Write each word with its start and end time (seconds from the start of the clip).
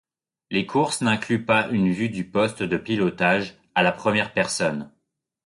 Les 0.49 0.65
courses 0.65 1.01
n'incluent 1.01 1.45
pas 1.45 1.67
une 1.69 1.91
vue 1.91 2.09
du 2.09 2.25
poste 2.27 2.63
de 2.63 2.75
pilotage 2.75 3.53
à 3.75 3.83
la 3.83 3.91
première 3.91 4.33
personne. 4.33 4.89